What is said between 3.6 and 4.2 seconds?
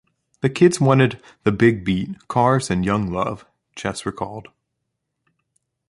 Chess